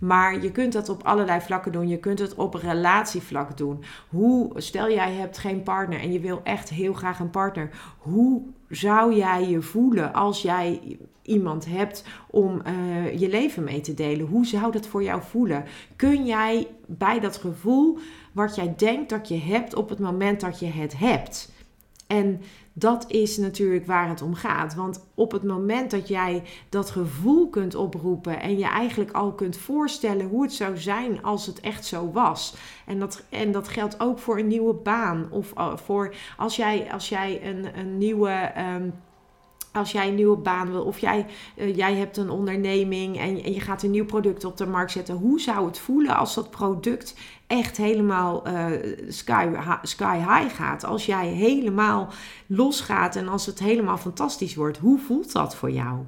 Maar 0.00 0.42
je 0.42 0.50
kunt 0.50 0.72
dat 0.72 0.88
op 0.88 1.02
allerlei 1.02 1.40
vlakken 1.40 1.72
doen. 1.72 1.88
Je 1.88 1.98
kunt 1.98 2.18
het 2.18 2.34
op 2.34 2.54
relatievlak 2.54 3.56
doen. 3.56 3.84
Hoe, 4.08 4.60
stel 4.60 4.90
jij 4.90 5.12
hebt 5.12 5.38
geen 5.38 5.62
partner 5.62 6.00
en 6.00 6.12
je 6.12 6.20
wil 6.20 6.40
echt 6.44 6.68
heel 6.68 6.92
graag 6.92 7.20
een 7.20 7.30
partner. 7.30 7.70
Hoe 7.98 8.42
zou 8.68 9.14
jij 9.14 9.48
je 9.48 9.62
voelen 9.62 10.12
als 10.12 10.42
jij 10.42 10.98
iemand 11.22 11.66
hebt 11.66 12.04
om 12.30 12.62
uh, 12.66 13.18
je 13.18 13.28
leven 13.28 13.64
mee 13.64 13.80
te 13.80 13.94
delen? 13.94 14.26
Hoe 14.26 14.46
zou 14.46 14.72
dat 14.72 14.86
voor 14.86 15.02
jou 15.02 15.22
voelen? 15.22 15.64
Kun 15.96 16.26
jij 16.26 16.66
bij 16.86 17.20
dat 17.20 17.36
gevoel 17.36 17.98
wat 18.32 18.54
jij 18.54 18.74
denkt 18.76 19.10
dat 19.10 19.28
je 19.28 19.38
hebt 19.38 19.74
op 19.74 19.88
het 19.88 19.98
moment 19.98 20.40
dat 20.40 20.58
je 20.58 20.66
het 20.66 20.98
hebt? 20.98 21.52
En 22.06 22.40
dat 22.80 23.04
is 23.08 23.36
natuurlijk 23.36 23.86
waar 23.86 24.08
het 24.08 24.22
om 24.22 24.34
gaat. 24.34 24.74
Want 24.74 25.06
op 25.14 25.32
het 25.32 25.42
moment 25.42 25.90
dat 25.90 26.08
jij 26.08 26.42
dat 26.68 26.90
gevoel 26.90 27.48
kunt 27.48 27.74
oproepen 27.74 28.40
en 28.40 28.58
je 28.58 28.66
eigenlijk 28.66 29.10
al 29.10 29.32
kunt 29.32 29.56
voorstellen 29.56 30.28
hoe 30.28 30.42
het 30.42 30.52
zou 30.52 30.78
zijn 30.78 31.22
als 31.22 31.46
het 31.46 31.60
echt 31.60 31.86
zo 31.86 32.10
was. 32.12 32.54
En 32.86 32.98
dat, 32.98 33.22
en 33.28 33.52
dat 33.52 33.68
geldt 33.68 34.00
ook 34.00 34.18
voor 34.18 34.38
een 34.38 34.46
nieuwe 34.46 34.74
baan. 34.74 35.26
Of 35.30 35.52
uh, 35.58 35.76
voor 35.76 36.14
als 36.36 36.56
jij, 36.56 36.92
als 36.92 37.08
jij 37.08 37.46
een, 37.46 37.78
een 37.78 37.98
nieuwe. 37.98 38.52
Um, 38.76 38.92
als 39.72 39.92
jij 39.92 40.08
een 40.08 40.14
nieuwe 40.14 40.36
baan 40.36 40.70
wil 40.70 40.82
of 40.82 40.98
jij, 40.98 41.26
uh, 41.56 41.76
jij 41.76 41.94
hebt 41.94 42.16
een 42.16 42.30
onderneming 42.30 43.18
en, 43.18 43.42
en, 43.42 43.52
je 43.52 43.60
gaat 43.60 43.82
een 43.82 43.90
nieuw 43.90 44.04
product 44.04 44.44
op 44.44 44.56
de 44.56 44.66
markt 44.66 44.92
zetten. 44.92 45.14
Hoe 45.14 45.40
zou 45.40 45.66
het 45.66 45.78
voelen 45.78 46.16
als 46.16 46.34
dat 46.34 46.50
product 46.50 47.14
echt 47.46 47.76
helemaal 47.76 48.48
uh, 48.48 48.66
sky, 49.08 49.48
sky 49.82 50.16
high 50.16 50.56
gaat? 50.56 50.84
Als 50.84 51.06
jij 51.06 51.26
helemaal 51.26 52.08
losgaat 52.46 53.16
en 53.16 53.28
als 53.28 53.46
het 53.46 53.58
helemaal 53.58 53.98
fantastisch 53.98 54.54
wordt. 54.54 54.78
Hoe 54.78 54.98
voelt 54.98 55.32
dat 55.32 55.56
voor 55.56 55.70
jou? 55.70 55.98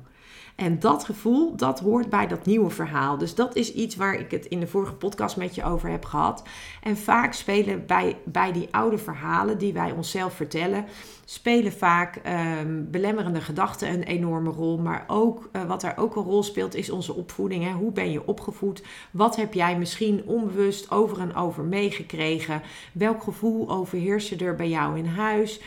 En 0.56 0.78
dat 0.78 1.04
gevoel, 1.04 1.56
dat 1.56 1.80
hoort 1.80 2.10
bij 2.10 2.26
dat 2.26 2.46
nieuwe 2.46 2.70
verhaal. 2.70 3.18
Dus 3.18 3.34
dat 3.34 3.56
is 3.56 3.72
iets 3.72 3.96
waar 3.96 4.14
ik 4.14 4.30
het 4.30 4.46
in 4.46 4.60
de 4.60 4.66
vorige 4.66 4.94
podcast 4.94 5.36
met 5.36 5.54
je 5.54 5.64
over 5.64 5.88
heb 5.88 6.04
gehad. 6.04 6.42
En 6.82 6.96
vaak 6.96 7.32
spelen 7.32 7.86
bij, 7.86 8.16
bij 8.24 8.52
die 8.52 8.68
oude 8.70 8.98
verhalen 8.98 9.58
die 9.58 9.72
wij 9.72 9.90
onszelf 9.90 10.34
vertellen, 10.34 10.84
spelen 11.24 11.72
vaak 11.72 12.20
um, 12.60 12.90
belemmerende 12.90 13.40
gedachten 13.40 13.88
een 13.88 14.02
enorme 14.02 14.50
rol. 14.50 14.78
Maar 14.78 15.04
ook 15.06 15.48
uh, 15.52 15.64
wat 15.64 15.82
er 15.82 15.96
ook 15.96 16.16
een 16.16 16.22
rol 16.22 16.42
speelt, 16.42 16.74
is 16.74 16.90
onze 16.90 17.14
opvoeding. 17.14 17.64
Hè? 17.64 17.72
Hoe 17.72 17.92
ben 17.92 18.10
je 18.10 18.26
opgevoed? 18.26 18.82
Wat 19.10 19.36
heb 19.36 19.54
jij 19.54 19.78
misschien 19.78 20.22
onbewust 20.26 20.90
over 20.90 21.20
en 21.20 21.34
over 21.34 21.64
meegekregen? 21.64 22.62
Welk 22.92 23.22
gevoel 23.22 23.70
overheerst 23.70 24.40
er 24.40 24.54
bij 24.54 24.68
jou 24.68 24.98
in 24.98 25.06
huis? 25.06 25.60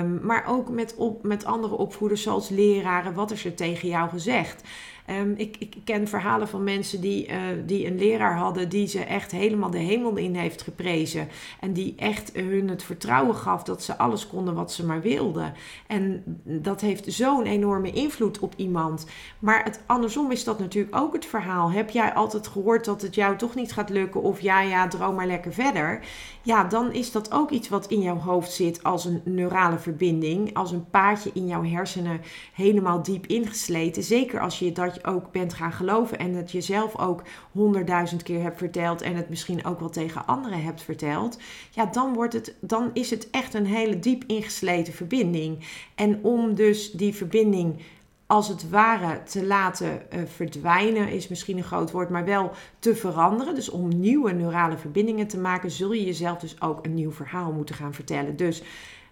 Um, 0.00 0.20
maar 0.22 0.44
ook 0.48 0.68
met, 0.68 0.94
op, 0.96 1.22
met 1.22 1.44
andere 1.44 1.74
opvoeders, 1.74 2.22
zoals 2.22 2.48
leraren. 2.48 3.14
Wat 3.14 3.30
is 3.30 3.44
er 3.44 3.54
tegen 3.54 3.88
jou 3.88 4.08
gezegd? 4.08 4.20
gezegd. 4.22 4.62
Um, 5.10 5.34
ik, 5.36 5.56
ik, 5.58 5.76
ken 5.84 6.08
verhalen 6.08 6.48
van 6.48 6.64
mensen 6.64 7.00
die, 7.00 7.28
uh, 7.28 7.36
die 7.66 7.86
een 7.86 7.98
leraar 7.98 8.36
hadden 8.36 8.68
die 8.68 8.86
ze 8.86 9.04
echt 9.04 9.30
helemaal 9.30 9.70
de 9.70 9.78
hemel 9.78 10.16
in 10.16 10.34
heeft 10.34 10.62
geprezen. 10.62 11.28
En 11.60 11.72
die 11.72 11.94
echt 11.96 12.30
hun 12.34 12.68
het 12.68 12.82
vertrouwen 12.82 13.34
gaf 13.34 13.62
dat 13.62 13.82
ze 13.82 13.98
alles 13.98 14.26
konden 14.26 14.54
wat 14.54 14.72
ze 14.72 14.86
maar 14.86 15.00
wilden. 15.00 15.54
En 15.86 16.22
dat 16.44 16.80
heeft 16.80 17.12
zo'n 17.12 17.44
enorme 17.44 17.90
invloed 17.90 18.38
op 18.38 18.54
iemand. 18.56 19.06
Maar 19.38 19.64
het, 19.64 19.80
andersom 19.86 20.30
is 20.30 20.44
dat 20.44 20.58
natuurlijk 20.58 20.96
ook 20.96 21.12
het 21.12 21.26
verhaal. 21.26 21.70
Heb 21.70 21.90
jij 21.90 22.14
altijd 22.14 22.46
gehoord 22.46 22.84
dat 22.84 23.02
het 23.02 23.14
jou 23.14 23.36
toch 23.36 23.54
niet 23.54 23.72
gaat 23.72 23.90
lukken? 23.90 24.22
Of 24.22 24.40
ja, 24.40 24.60
ja, 24.60 24.88
droom 24.88 25.14
maar 25.14 25.26
lekker 25.26 25.52
verder. 25.52 26.00
Ja, 26.42 26.64
dan 26.64 26.92
is 26.92 27.12
dat 27.12 27.32
ook 27.32 27.50
iets 27.50 27.68
wat 27.68 27.86
in 27.86 28.00
jouw 28.00 28.18
hoofd 28.18 28.52
zit 28.52 28.82
als 28.82 29.04
een 29.04 29.20
neurale 29.24 29.78
verbinding. 29.78 30.56
Als 30.56 30.72
een 30.72 30.90
paadje 30.90 31.30
in 31.34 31.46
jouw 31.46 31.64
hersenen 31.64 32.20
helemaal 32.54 33.02
diep 33.02 33.26
ingesleten. 33.26 34.02
Zeker 34.02 34.40
als 34.40 34.58
je 34.58 34.72
dat 34.72 34.91
ook 35.04 35.32
bent 35.32 35.54
gaan 35.54 35.72
geloven 35.72 36.18
en 36.18 36.34
het 36.34 36.52
jezelf 36.52 36.98
ook 36.98 37.22
honderdduizend 37.52 38.22
keer 38.22 38.42
hebt 38.42 38.58
verteld 38.58 39.02
en 39.02 39.16
het 39.16 39.28
misschien 39.28 39.64
ook 39.64 39.80
wel 39.80 39.90
tegen 39.90 40.26
anderen 40.26 40.62
hebt 40.62 40.82
verteld, 40.82 41.38
ja, 41.70 41.86
dan, 41.86 42.14
wordt 42.14 42.32
het, 42.32 42.54
dan 42.60 42.90
is 42.92 43.10
het 43.10 43.30
echt 43.30 43.54
een 43.54 43.66
hele 43.66 43.98
diep 43.98 44.24
ingesleten 44.26 44.92
verbinding. 44.92 45.66
En 45.94 46.18
om 46.22 46.54
dus 46.54 46.90
die 46.90 47.14
verbinding 47.14 47.80
als 48.32 48.48
het 48.48 48.70
ware 48.70 49.22
te 49.22 49.46
laten 49.46 50.02
uh, 50.14 50.20
verdwijnen, 50.26 51.08
is 51.08 51.28
misschien 51.28 51.56
een 51.56 51.64
groot 51.64 51.90
woord, 51.90 52.08
maar 52.08 52.24
wel 52.24 52.50
te 52.78 52.94
veranderen. 52.94 53.54
Dus 53.54 53.70
om 53.70 54.00
nieuwe 54.00 54.32
neurale 54.32 54.78
verbindingen 54.78 55.26
te 55.26 55.38
maken, 55.38 55.70
zul 55.70 55.92
je 55.92 56.04
jezelf 56.04 56.38
dus 56.38 56.60
ook 56.60 56.84
een 56.84 56.94
nieuw 56.94 57.12
verhaal 57.12 57.52
moeten 57.52 57.74
gaan 57.74 57.94
vertellen. 57.94 58.36
Dus 58.36 58.62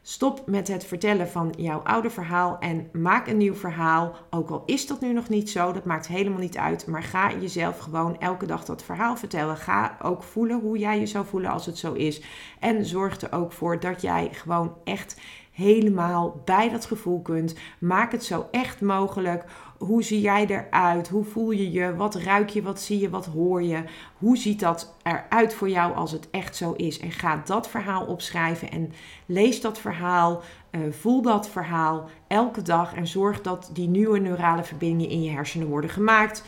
Stop 0.03 0.43
met 0.47 0.69
het 0.69 0.85
vertellen 0.85 1.29
van 1.29 1.55
jouw 1.57 1.79
oude 1.79 2.11
verhaal 2.11 2.59
en 2.59 2.89
maak 2.93 3.27
een 3.27 3.37
nieuw 3.37 3.55
verhaal. 3.55 4.15
Ook 4.31 4.51
al 4.51 4.63
is 4.67 4.87
dat 4.87 5.01
nu 5.01 5.13
nog 5.13 5.29
niet 5.29 5.51
zo, 5.51 5.73
dat 5.73 5.85
maakt 5.85 6.07
helemaal 6.07 6.39
niet 6.39 6.57
uit. 6.57 6.87
Maar 6.87 7.03
ga 7.03 7.33
jezelf 7.33 7.79
gewoon 7.79 8.19
elke 8.19 8.47
dag 8.47 8.65
dat 8.65 8.83
verhaal 8.83 9.17
vertellen. 9.17 9.57
Ga 9.57 9.97
ook 10.03 10.23
voelen 10.23 10.61
hoe 10.61 10.79
jij 10.79 10.99
je 10.99 11.07
zou 11.07 11.27
voelen 11.27 11.51
als 11.51 11.67
het 11.67 11.79
zo 11.79 11.93
is. 11.93 12.23
En 12.59 12.87
zorg 12.87 13.21
er 13.21 13.33
ook 13.33 13.53
voor 13.53 13.81
dat 13.81 14.03
jij 14.03 14.29
gewoon 14.33 14.75
echt 14.85 15.21
helemaal 15.53 16.43
bij 16.45 16.69
dat 16.69 16.85
gevoel 16.87 17.23
kunt. 17.23 17.55
Maak 17.79 18.13
het 18.13 18.25
zo 18.25 18.49
echt 18.51 18.81
mogelijk. 18.81 19.45
Hoe 19.81 20.03
zie 20.03 20.21
jij 20.21 20.47
eruit? 20.47 21.09
Hoe 21.09 21.25
voel 21.25 21.51
je 21.51 21.71
je? 21.71 21.97
Wat 21.97 22.15
ruik 22.15 22.49
je? 22.49 22.63
Wat 22.63 22.81
zie 22.81 23.01
je? 23.01 23.11
Wat 23.11 23.27
hoor 23.27 23.63
je? 23.63 23.85
Hoe 24.19 24.37
ziet 24.37 24.61
dat 24.61 24.95
eruit 25.03 25.55
voor 25.55 25.69
jou 25.69 25.95
als 25.95 26.13
het 26.13 26.31
echt 26.31 26.57
zo 26.57 26.73
is? 26.73 26.99
En 26.99 27.11
ga 27.11 27.43
dat 27.45 27.69
verhaal 27.69 28.05
opschrijven 28.05 28.71
en 28.71 28.93
lees 29.27 29.61
dat 29.61 29.79
verhaal. 29.79 30.43
Uh, 30.71 30.81
voel 30.93 31.23
dat 31.23 31.49
verhaal 31.49 32.09
elke 32.27 32.63
dag 32.63 32.95
en 32.95 33.07
zorg 33.07 33.41
dat 33.41 33.71
die 33.73 33.89
nieuwe 33.89 34.19
neurale 34.19 34.65
verbindingen 34.65 35.13
in 35.13 35.23
je 35.23 35.31
hersenen 35.31 35.69
worden 35.69 35.91
gemaakt. 35.91 36.45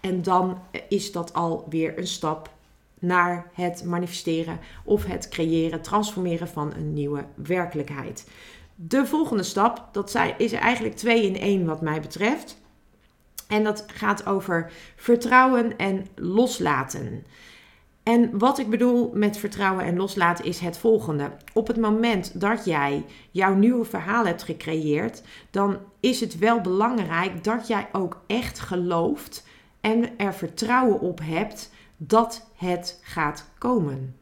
En 0.00 0.22
dan 0.22 0.58
is 0.88 1.12
dat 1.12 1.32
alweer 1.32 1.98
een 1.98 2.06
stap 2.06 2.50
naar 2.98 3.50
het 3.52 3.84
manifesteren 3.84 4.58
of 4.84 5.04
het 5.04 5.28
creëren, 5.28 5.82
transformeren 5.82 6.48
van 6.48 6.72
een 6.74 6.92
nieuwe 6.92 7.24
werkelijkheid. 7.34 8.30
De 8.74 9.06
volgende 9.06 9.42
stap, 9.42 9.88
dat 9.92 10.18
is 10.36 10.52
eigenlijk 10.52 10.96
twee 10.96 11.26
in 11.26 11.36
één 11.38 11.64
wat 11.64 11.80
mij 11.80 12.00
betreft. 12.00 12.60
En 13.52 13.64
dat 13.64 13.84
gaat 13.86 14.26
over 14.26 14.72
vertrouwen 14.96 15.76
en 15.78 16.06
loslaten. 16.14 17.24
En 18.02 18.38
wat 18.38 18.58
ik 18.58 18.70
bedoel 18.70 19.10
met 19.14 19.36
vertrouwen 19.36 19.84
en 19.84 19.96
loslaten 19.96 20.44
is 20.44 20.58
het 20.58 20.78
volgende. 20.78 21.30
Op 21.52 21.66
het 21.66 21.76
moment 21.76 22.40
dat 22.40 22.64
jij 22.64 23.04
jouw 23.30 23.54
nieuwe 23.54 23.84
verhaal 23.84 24.26
hebt 24.26 24.42
gecreëerd, 24.42 25.22
dan 25.50 25.78
is 26.00 26.20
het 26.20 26.38
wel 26.38 26.60
belangrijk 26.60 27.44
dat 27.44 27.66
jij 27.66 27.88
ook 27.92 28.20
echt 28.26 28.60
gelooft 28.60 29.46
en 29.80 30.18
er 30.18 30.34
vertrouwen 30.34 31.00
op 31.00 31.20
hebt 31.22 31.70
dat 31.96 32.50
het 32.56 33.00
gaat 33.02 33.50
komen. 33.58 34.16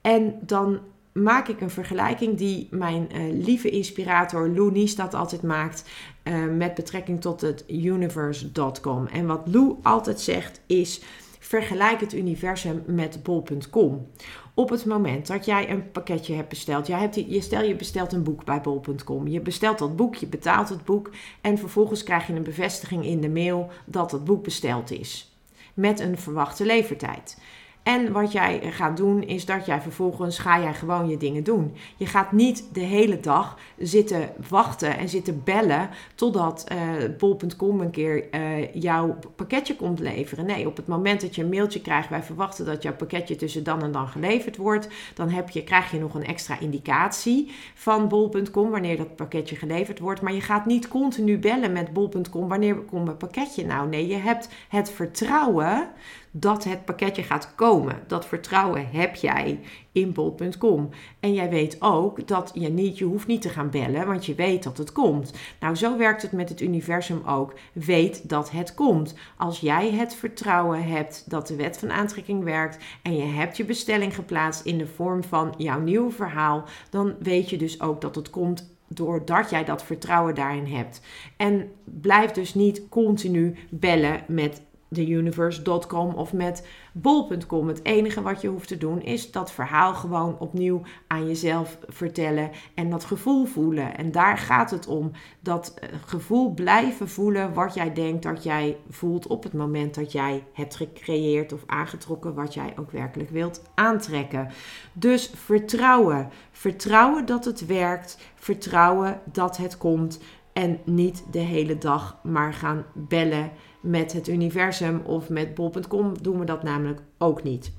En 0.00 0.38
dan 0.40 0.80
maak 1.12 1.48
ik 1.48 1.60
een 1.60 1.70
vergelijking 1.70 2.38
die 2.38 2.68
mijn 2.70 3.08
uh, 3.14 3.44
lieve 3.44 3.70
inspirator 3.70 4.48
Lou 4.48 4.84
dat 4.94 5.14
altijd 5.14 5.42
maakt 5.42 5.84
uh, 6.24 6.46
met 6.56 6.74
betrekking 6.74 7.20
tot 7.20 7.40
het 7.40 7.64
universe.com. 7.68 9.06
En 9.06 9.26
wat 9.26 9.42
Lou 9.44 9.76
altijd 9.82 10.20
zegt 10.20 10.60
is: 10.66 11.02
vergelijk 11.38 12.00
het 12.00 12.14
universum 12.14 12.82
met 12.86 13.22
bol.com. 13.22 14.06
Op 14.54 14.70
het 14.70 14.84
moment 14.84 15.26
dat 15.26 15.44
jij 15.44 15.70
een 15.70 15.90
pakketje 15.90 16.34
hebt 16.34 16.48
besteld, 16.48 16.86
jij 16.86 17.00
hebt 17.00 17.14
je 17.14 17.40
stel 17.40 17.62
je 17.62 17.76
bestelt 17.76 18.12
een 18.12 18.22
boek 18.22 18.44
bij 18.44 18.60
bol.com. 18.60 19.28
Je 19.28 19.40
bestelt 19.40 19.78
dat 19.78 19.96
boek, 19.96 20.14
je 20.14 20.26
betaalt 20.26 20.68
het 20.68 20.84
boek 20.84 21.10
en 21.40 21.58
vervolgens 21.58 22.02
krijg 22.02 22.26
je 22.26 22.32
een 22.32 22.42
bevestiging 22.42 23.04
in 23.04 23.20
de 23.20 23.28
mail 23.28 23.70
dat 23.84 24.12
het 24.12 24.24
boek 24.24 24.44
besteld 24.44 24.90
is 24.90 25.34
met 25.74 26.00
een 26.00 26.18
verwachte 26.18 26.64
levertijd. 26.64 27.38
En 27.82 28.12
wat 28.12 28.32
jij 28.32 28.60
gaat 28.62 28.96
doen 28.96 29.22
is 29.22 29.44
dat 29.44 29.66
jij 29.66 29.80
vervolgens 29.80 30.38
ga 30.38 30.60
jij 30.60 30.74
gewoon 30.74 31.08
je 31.08 31.16
dingen 31.16 31.44
doen. 31.44 31.74
Je 31.96 32.06
gaat 32.06 32.32
niet 32.32 32.64
de 32.72 32.80
hele 32.80 33.20
dag 33.20 33.58
zitten 33.78 34.28
wachten 34.48 34.98
en 34.98 35.08
zitten 35.08 35.42
bellen 35.44 35.88
totdat 36.14 36.66
uh, 36.72 36.78
bol.com 37.18 37.80
een 37.80 37.90
keer 37.90 38.34
uh, 38.34 38.74
jouw 38.74 39.18
pakketje 39.36 39.76
komt 39.76 39.98
leveren. 39.98 40.46
Nee, 40.46 40.66
op 40.66 40.76
het 40.76 40.86
moment 40.86 41.20
dat 41.20 41.34
je 41.34 41.42
een 41.42 41.48
mailtje 41.48 41.80
krijgt, 41.80 42.08
wij 42.08 42.22
verwachten 42.22 42.64
dat 42.64 42.82
jouw 42.82 42.94
pakketje 42.94 43.36
tussen 43.36 43.64
dan 43.64 43.82
en 43.82 43.92
dan 43.92 44.08
geleverd 44.08 44.56
wordt, 44.56 44.88
dan 45.14 45.28
heb 45.28 45.50
je, 45.50 45.64
krijg 45.64 45.90
je 45.90 45.98
nog 45.98 46.14
een 46.14 46.26
extra 46.26 46.60
indicatie 46.60 47.50
van 47.74 48.08
bol.com 48.08 48.70
wanneer 48.70 48.96
dat 48.96 49.16
pakketje 49.16 49.56
geleverd 49.56 49.98
wordt. 49.98 50.20
Maar 50.20 50.34
je 50.34 50.40
gaat 50.40 50.66
niet 50.66 50.88
continu 50.88 51.38
bellen 51.38 51.72
met 51.72 51.92
bol.com 51.92 52.48
wanneer 52.48 52.74
komt 52.76 53.04
mijn 53.04 53.16
pakketje 53.16 53.66
nou. 53.66 53.88
Nee, 53.88 54.06
je 54.06 54.16
hebt 54.16 54.48
het 54.68 54.90
vertrouwen 54.90 55.88
dat 56.30 56.64
het 56.64 56.84
pakketje 56.84 57.22
gaat 57.22 57.54
komen. 57.54 58.02
Dat 58.06 58.26
vertrouwen 58.26 58.86
heb 58.90 59.14
jij 59.14 59.60
in 59.92 60.12
bol.com. 60.12 60.88
En 61.20 61.34
jij 61.34 61.48
weet 61.48 61.76
ook 61.80 62.28
dat 62.28 62.50
je 62.54 62.68
niet, 62.68 62.98
je 62.98 63.04
hoeft 63.04 63.26
niet 63.26 63.42
te 63.42 63.48
gaan 63.48 63.70
bellen, 63.70 64.06
want 64.06 64.26
je 64.26 64.34
weet 64.34 64.62
dat 64.62 64.78
het 64.78 64.92
komt. 64.92 65.32
Nou, 65.60 65.74
zo 65.74 65.96
werkt 65.96 66.22
het 66.22 66.32
met 66.32 66.48
het 66.48 66.60
universum 66.60 67.22
ook. 67.26 67.54
Weet 67.72 68.28
dat 68.28 68.50
het 68.50 68.74
komt. 68.74 69.14
Als 69.36 69.60
jij 69.60 69.90
het 69.90 70.14
vertrouwen 70.14 70.84
hebt 70.84 71.30
dat 71.30 71.46
de 71.46 71.56
wet 71.56 71.78
van 71.78 71.90
aantrekking 71.90 72.44
werkt 72.44 72.84
en 73.02 73.16
je 73.16 73.24
hebt 73.24 73.56
je 73.56 73.64
bestelling 73.64 74.14
geplaatst 74.14 74.64
in 74.64 74.78
de 74.78 74.86
vorm 74.86 75.24
van 75.24 75.54
jouw 75.56 75.80
nieuwe 75.80 76.10
verhaal, 76.10 76.64
dan 76.90 77.14
weet 77.18 77.50
je 77.50 77.56
dus 77.56 77.80
ook 77.80 78.00
dat 78.00 78.14
het 78.14 78.30
komt 78.30 78.78
doordat 78.88 79.50
jij 79.50 79.64
dat 79.64 79.82
vertrouwen 79.82 80.34
daarin 80.34 80.66
hebt. 80.66 81.00
En 81.36 81.72
blijf 81.84 82.30
dus 82.30 82.54
niet 82.54 82.88
continu 82.88 83.56
bellen 83.70 84.24
met 84.26 84.62
theuniverse.com 84.92 86.14
of 86.14 86.32
met 86.32 86.66
bol.com. 86.92 87.68
Het 87.68 87.84
enige 87.84 88.22
wat 88.22 88.40
je 88.40 88.48
hoeft 88.48 88.68
te 88.68 88.78
doen 88.78 89.02
is 89.02 89.30
dat 89.30 89.52
verhaal 89.52 89.94
gewoon 89.94 90.38
opnieuw 90.38 90.82
aan 91.06 91.26
jezelf 91.26 91.78
vertellen 91.88 92.50
en 92.74 92.90
dat 92.90 93.04
gevoel 93.04 93.44
voelen. 93.44 93.96
En 93.96 94.12
daar 94.12 94.38
gaat 94.38 94.70
het 94.70 94.86
om. 94.86 95.10
Dat 95.40 95.74
eh, 95.74 95.88
gevoel 96.06 96.54
blijven 96.54 97.08
voelen 97.08 97.54
wat 97.54 97.74
jij 97.74 97.92
denkt 97.92 98.22
dat 98.22 98.42
jij 98.42 98.76
voelt 98.88 99.26
op 99.26 99.42
het 99.42 99.52
moment 99.52 99.94
dat 99.94 100.12
jij 100.12 100.44
hebt 100.52 100.76
gecreëerd 100.76 101.52
of 101.52 101.62
aangetrokken 101.66 102.34
wat 102.34 102.54
jij 102.54 102.74
ook 102.78 102.90
werkelijk 102.90 103.30
wilt 103.30 103.62
aantrekken. 103.74 104.48
Dus 104.92 105.30
vertrouwen. 105.34 106.28
Vertrouwen 106.50 107.26
dat 107.26 107.44
het 107.44 107.66
werkt. 107.66 108.18
Vertrouwen 108.34 109.20
dat 109.32 109.56
het 109.56 109.78
komt. 109.78 110.20
En 110.52 110.78
niet 110.84 111.24
de 111.30 111.38
hele 111.38 111.78
dag 111.78 112.16
maar 112.22 112.54
gaan 112.54 112.84
bellen 112.92 113.50
met 113.80 114.12
het 114.12 114.28
universum 114.28 115.00
of 115.04 115.28
met 115.28 115.54
bol.com 115.54 116.22
doen 116.22 116.38
we 116.38 116.44
dat 116.44 116.62
namelijk 116.62 117.00
ook 117.18 117.42
niet. 117.42 117.72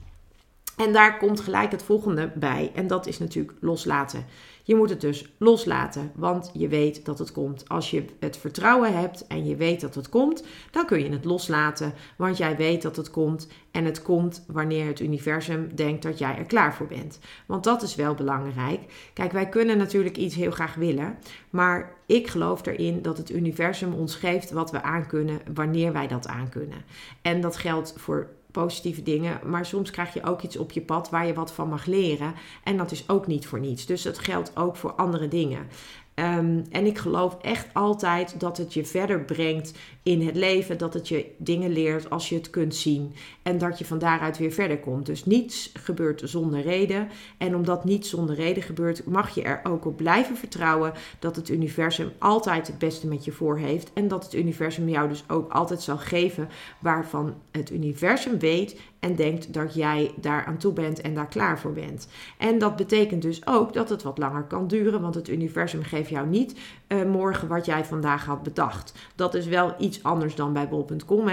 En 0.78 0.94
daar 0.94 1.18
komt 1.18 1.40
gelijk 1.40 1.72
het 1.72 1.84
volgende 1.84 2.32
bij. 2.36 2.72
En 2.76 2.88
dat 2.88 3.08
is 3.08 3.20
natuurlijk 3.20 3.58
loslaten. 3.60 4.26
Je 4.72 4.78
moet 4.78 4.90
het 4.90 5.02
dus 5.02 5.34
loslaten, 5.38 6.12
want 6.16 6.52
je 6.54 6.68
weet 6.68 7.06
dat 7.06 7.20
het 7.20 7.32
komt. 7.32 7.70
Als 7.70 7.92
je 7.92 8.06
het 8.20 8.38
vertrouwen 8.38 8.98
hebt 8.98 9.28
en 9.28 9.46
je 9.46 9.56
weet 9.56 9.82
dat 9.82 9.96
het 9.96 10.10
komt, 10.10 10.44
dan 10.72 10.86
kun 10.86 11.04
je 11.04 11.10
het 11.10 11.26
loslaten, 11.26 11.94
want 12.18 12.38
jij 12.38 12.56
weet 12.56 12.82
dat 12.82 12.96
het 12.96 13.10
komt. 13.10 13.48
En 13.72 13.86
het 13.86 14.02
komt 14.02 14.44
wanneer 14.48 14.86
het 14.86 15.00
universum 15.00 15.76
denkt 15.76 16.04
dat 16.04 16.18
jij 16.18 16.38
er 16.38 16.46
klaar 16.46 16.74
voor 16.76 16.88
bent. 16.88 17.20
Want 17.46 17.64
dat 17.64 17.82
is 17.82 17.96
wel 17.96 18.14
belangrijk. 18.14 19.12
Kijk, 19.14 19.32
wij 19.32 19.50
kunnen 19.50 19.78
natuurlijk 19.78 20.18
iets 20.18 20.36
heel 20.36 20.52
graag 20.52 20.76
willen, 20.76 21.18
maar 21.50 21.94
ik 22.06 22.28
geloof 22.28 22.66
erin 22.66 23.02
dat 23.02 23.18
het 23.18 23.32
universum 23.32 23.94
ons 23.94 24.16
geeft 24.16 24.52
wat 24.52 24.72
we 24.72 24.82
aankunnen 24.82 25.40
wanneer 25.54 25.94
wij 25.94 26.08
dat 26.08 26.28
aankunnen. 26.28 26.84
En 27.22 27.42
dat 27.42 27.58
geldt 27.58 27.94
voor 27.98 28.30
positieve 28.52 29.04
dingen. 29.04 29.40
Maar 29.46 29.66
soms 29.66 29.92
krijg 29.92 30.14
je 30.14 30.24
ook 30.24 30.42
iets 30.42 30.58
op 30.58 30.72
je 30.72 30.82
pad 30.82 31.10
waar 31.10 31.28
je 31.28 31.34
wat 31.34 31.54
van 31.54 31.70
mag 31.70 31.86
leren. 31.86 32.34
En 32.64 32.78
dat 32.78 32.92
is 32.92 33.10
ook 33.10 33.28
niet 33.28 33.48
voor 33.48 33.60
niets. 33.60 33.86
Dus 33.86 34.02
dat 34.02 34.20
geldt 34.20 34.58
ook 34.58 34.76
voor 34.76 34.94
andere 34.94 35.28
dingen. 35.28 35.68
Ehm, 36.14 36.60
en 36.72 36.86
ik 36.86 36.98
geloof 36.98 37.38
echt 37.42 37.68
altijd 37.74 38.40
dat 38.40 38.58
het 38.58 38.74
je 38.74 38.86
verder 38.86 39.20
brengt 39.20 39.74
in 40.04 40.26
het 40.26 40.36
leven. 40.36 40.78
Dat 40.78 40.94
het 40.94 41.08
je 41.08 41.26
dingen 41.38 41.72
leert 41.72 42.10
als 42.10 42.30
je 42.30 42.36
het 42.36 42.50
kunt 42.50 42.76
zien. 42.76 43.14
En 43.42 43.58
dat 43.58 43.80
je 43.80 43.86
van 43.86 44.00
daaruit 44.00 44.38
weer 44.38 44.52
verder 44.52 44.80
komt. 44.80 45.06
Dus 45.06 45.26
niets 45.26 45.72
gebeurt 45.74 46.22
zonder 46.26 46.62
reden. 46.62 47.08
En 47.38 47.56
omdat 47.56 47.86
niets 47.86 48.10
zonder 48.10 48.36
reden 48.36 48.64
gebeurt, 48.64 49.06
mag 49.06 49.36
je 49.36 49.42
er 49.42 49.60
ook 49.64 49.86
op 49.86 49.98
blijven 49.98 50.38
vertrouwen 50.38 50.94
dat 51.20 51.36
het 51.36 51.50
universum 51.50 52.12
altijd 52.18 52.68
het 52.68 52.78
beste 52.78 53.08
met 53.08 53.26
je 53.26 53.32
voor 53.32 53.58
heeft. 53.58 53.92
En 53.94 54.08
dat 54.08 54.24
het 54.24 54.34
universum 54.34 54.90
jou 54.90 55.10
dus 55.10 55.24
ook 55.28 55.52
altijd 55.52 55.82
zal 55.82 55.98
geven 55.98 56.50
waarvan 56.80 57.34
het 57.52 57.72
universum 57.72 58.40
weet 58.40 58.80
en 59.00 59.16
denkt 59.16 59.54
dat 59.54 59.74
jij 59.74 60.12
daar 60.16 60.46
aan 60.46 60.58
toe 60.58 60.74
bent 60.74 61.02
en 61.02 61.14
daar 61.14 61.28
klaar 61.28 61.60
voor 61.60 61.74
bent. 61.74 62.08
En 62.38 62.60
dat 62.60 62.76
betekent 62.76 63.22
dus 63.22 63.48
ook 63.48 63.74
dat 63.74 63.90
het 63.90 64.04
wat 64.04 64.18
langer 64.18 64.44
kan 64.44 64.68
duren, 64.68 65.02
want 65.02 65.16
het 65.16 65.30
universum 65.30 65.84
geeft 65.84 66.01
jou 66.10 66.28
niet 66.28 66.60
uh, 66.88 67.04
morgen 67.04 67.48
wat 67.48 67.66
jij 67.66 67.86
vandaag 67.86 68.26
had 68.26 68.44
bedacht. 68.44 68.94
Dat 69.16 69.34
is 69.34 69.46
wel 69.46 69.76
iets 69.80 70.04
anders 70.04 70.36
dan 70.36 70.54
bij 70.54 70.68
bol.com. 70.68 71.28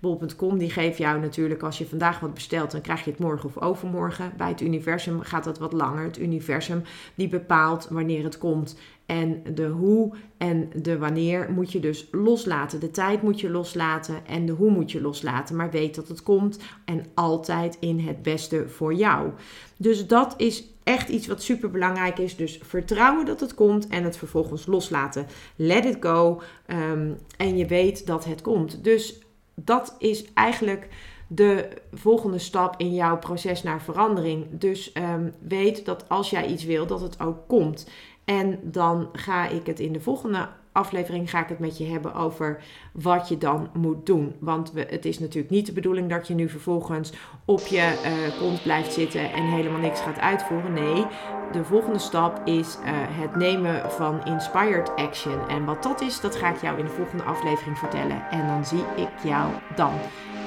Bol.com 0.00 0.58
die 0.58 0.70
geeft 0.70 0.98
jou 0.98 1.20
natuurlijk 1.20 1.62
als 1.62 1.78
je 1.78 1.86
vandaag 1.86 2.20
wat 2.20 2.34
bestelt, 2.34 2.70
dan 2.70 2.80
krijg 2.80 3.04
je 3.04 3.10
het 3.10 3.20
morgen 3.20 3.48
of 3.48 3.62
overmorgen. 3.62 4.32
Bij 4.36 4.48
het 4.48 4.60
universum 4.60 5.20
gaat 5.20 5.44
dat 5.44 5.58
wat 5.58 5.72
langer. 5.72 6.04
Het 6.04 6.18
universum 6.18 6.82
die 7.14 7.28
bepaalt 7.28 7.88
wanneer 7.90 8.24
het 8.24 8.38
komt. 8.38 8.76
En 9.06 9.42
de 9.54 9.66
hoe 9.66 10.12
en 10.36 10.70
de 10.82 10.98
wanneer 10.98 11.50
moet 11.50 11.72
je 11.72 11.80
dus 11.80 12.08
loslaten. 12.10 12.80
De 12.80 12.90
tijd 12.90 13.22
moet 13.22 13.40
je 13.40 13.50
loslaten 13.50 14.26
en 14.26 14.46
de 14.46 14.52
hoe 14.52 14.70
moet 14.70 14.92
je 14.92 15.00
loslaten. 15.00 15.56
Maar 15.56 15.70
weet 15.70 15.94
dat 15.94 16.08
het 16.08 16.22
komt 16.22 16.58
en 16.84 17.04
altijd 17.14 17.76
in 17.80 17.98
het 17.98 18.22
beste 18.22 18.68
voor 18.68 18.94
jou. 18.94 19.30
Dus 19.76 20.06
dat 20.06 20.34
is 20.36 20.64
echt 20.82 21.08
iets 21.08 21.26
wat 21.26 21.42
super 21.42 21.70
belangrijk 21.70 22.18
is. 22.18 22.36
Dus 22.36 22.58
vertrouwen 22.62 23.26
dat 23.26 23.40
het 23.40 23.54
komt 23.54 23.86
en 23.88 24.04
het 24.04 24.16
vervolgens 24.16 24.66
loslaten. 24.66 25.26
Let 25.56 25.84
it 25.84 25.96
go. 26.00 26.42
Ehm, 26.66 27.12
en 27.36 27.56
je 27.56 27.66
weet 27.66 28.06
dat 28.06 28.24
het 28.24 28.40
komt. 28.40 28.84
Dus 28.84 29.18
dat 29.54 29.96
is 29.98 30.24
eigenlijk 30.34 30.88
de 31.26 31.68
volgende 31.92 32.38
stap 32.38 32.74
in 32.76 32.94
jouw 32.94 33.18
proces 33.18 33.62
naar 33.62 33.82
verandering. 33.82 34.46
Dus 34.50 34.92
ehm, 34.92 35.30
weet 35.38 35.84
dat 35.84 36.08
als 36.08 36.30
jij 36.30 36.46
iets 36.46 36.64
wil, 36.64 36.86
dat 36.86 37.00
het 37.00 37.20
ook 37.20 37.38
komt. 37.46 37.86
En 38.24 38.58
dan 38.62 39.08
ga 39.12 39.48
ik 39.48 39.66
het 39.66 39.80
in 39.80 39.92
de 39.92 40.00
volgende 40.00 40.48
aflevering 40.72 41.30
ga 41.30 41.42
ik 41.42 41.48
het 41.48 41.58
met 41.58 41.78
je 41.78 41.84
hebben 41.84 42.14
over 42.14 42.62
wat 42.92 43.28
je 43.28 43.38
dan 43.38 43.70
moet 43.72 44.06
doen. 44.06 44.34
Want 44.38 44.72
we, 44.72 44.86
het 44.90 45.04
is 45.04 45.18
natuurlijk 45.18 45.50
niet 45.50 45.66
de 45.66 45.72
bedoeling 45.72 46.10
dat 46.10 46.26
je 46.26 46.34
nu 46.34 46.48
vervolgens 46.48 47.12
op 47.44 47.60
je 47.60 48.02
uh, 48.04 48.38
kont 48.38 48.62
blijft 48.62 48.92
zitten 48.92 49.32
en 49.32 49.42
helemaal 49.42 49.80
niks 49.80 50.00
gaat 50.00 50.18
uitvoeren. 50.18 50.72
Nee, 50.72 51.06
de 51.52 51.64
volgende 51.64 51.98
stap 51.98 52.40
is 52.44 52.76
uh, 52.76 52.88
het 52.92 53.36
nemen 53.36 53.90
van 53.90 54.24
inspired 54.24 54.96
action. 54.96 55.48
En 55.48 55.64
wat 55.64 55.82
dat 55.82 56.00
is, 56.00 56.20
dat 56.20 56.36
ga 56.36 56.54
ik 56.54 56.60
jou 56.60 56.78
in 56.78 56.84
de 56.84 56.90
volgende 56.90 57.24
aflevering 57.24 57.78
vertellen. 57.78 58.30
En 58.30 58.46
dan 58.46 58.64
zie 58.64 58.84
ik 58.96 59.10
jou 59.24 59.50
dan. 59.76 59.92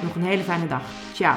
Nog 0.02 0.14
een 0.14 0.22
hele 0.22 0.42
fijne 0.42 0.66
dag. 0.66 0.82
Ciao. 1.12 1.36